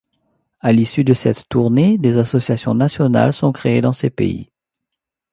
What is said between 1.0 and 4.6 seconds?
de cette tournée, des associations nationales sont créées dans ces pays.